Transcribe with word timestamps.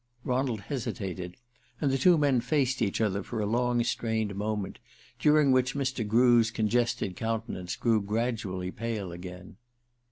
Ronald 0.23 0.61
hesitated, 0.61 1.37
and 1.79 1.91
the 1.91 1.97
two 1.99 2.17
men 2.17 2.41
faced 2.41 2.81
each 2.81 2.99
other 2.99 3.21
for 3.21 3.39
a 3.39 3.45
long 3.45 3.83
strained 3.83 4.33
moment, 4.33 4.79
during 5.19 5.51
which 5.51 5.75
Mr. 5.75 6.03
Grew's 6.07 6.49
congested 6.49 7.15
countenance 7.15 7.75
grew 7.75 8.01
gradually 8.01 8.71
pale 8.71 9.11
again. 9.11 9.57